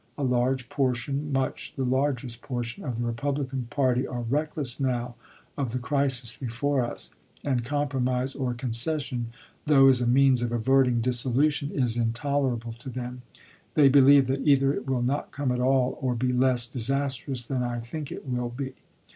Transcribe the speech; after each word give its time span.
A 0.17 0.23
large 0.23 0.67
portion, 0.67 1.31
much 1.31 1.75
the 1.75 1.83
largest 1.83 2.41
portion 2.41 2.83
of 2.83 2.97
the 2.97 3.03
Republican 3.05 3.67
party, 3.69 4.07
are 4.07 4.23
reckless 4.23 4.79
now 4.79 5.13
of 5.55 5.73
the 5.73 5.77
crisis 5.77 6.35
before 6.35 6.83
us; 6.83 7.11
and 7.43 7.63
compromise 7.63 8.33
or 8.33 8.55
concession, 8.55 9.27
though 9.67 9.87
as 9.87 10.01
a 10.01 10.07
means 10.07 10.41
of 10.41 10.51
averting 10.51 11.01
dissolution, 11.01 11.69
is 11.69 11.97
intolerable 11.97 12.73
to 12.79 12.89
them. 12.89 13.21
They 13.75 13.89
be 13.89 14.01
lieve 14.01 14.25
that 14.25 14.41
either 14.41 14.73
it 14.73 14.87
will 14.89 15.03
not 15.03 15.29
come 15.31 15.51
at 15.51 15.59
all, 15.61 15.99
or 16.01 16.15
be 16.15 16.33
less 16.33 16.65
disas 16.65 17.15
trous 17.23 17.45
than 17.45 17.61
I 17.61 17.79
think 17.79 18.11
it 18.11 18.25
will 18.27 18.49
be. 18.49 18.73